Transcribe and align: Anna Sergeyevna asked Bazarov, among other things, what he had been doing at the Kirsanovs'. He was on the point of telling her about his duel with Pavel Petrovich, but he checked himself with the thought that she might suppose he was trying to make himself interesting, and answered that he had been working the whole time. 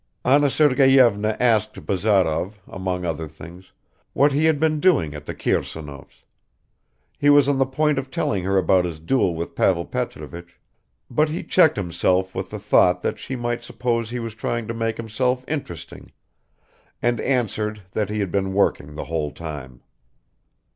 Anna 0.25 0.49
Sergeyevna 0.49 1.37
asked 1.39 1.85
Bazarov, 1.85 2.59
among 2.67 3.05
other 3.05 3.27
things, 3.27 3.71
what 4.13 4.31
he 4.31 4.45
had 4.45 4.59
been 4.59 4.79
doing 4.79 5.13
at 5.13 5.25
the 5.25 5.35
Kirsanovs'. 5.35 6.23
He 7.19 7.29
was 7.29 7.47
on 7.47 7.59
the 7.59 7.67
point 7.67 7.99
of 7.99 8.09
telling 8.09 8.43
her 8.43 8.57
about 8.57 8.83
his 8.85 8.99
duel 8.99 9.35
with 9.35 9.53
Pavel 9.53 9.85
Petrovich, 9.85 10.59
but 11.11 11.29
he 11.29 11.43
checked 11.43 11.77
himself 11.77 12.33
with 12.33 12.49
the 12.49 12.57
thought 12.57 13.03
that 13.03 13.19
she 13.19 13.35
might 13.35 13.63
suppose 13.63 14.09
he 14.09 14.17
was 14.19 14.33
trying 14.33 14.67
to 14.67 14.73
make 14.73 14.97
himself 14.97 15.45
interesting, 15.47 16.11
and 17.03 17.21
answered 17.21 17.83
that 17.91 18.09
he 18.09 18.21
had 18.21 18.31
been 18.31 18.53
working 18.55 18.95
the 18.95 19.05
whole 19.05 19.29
time. 19.29 19.81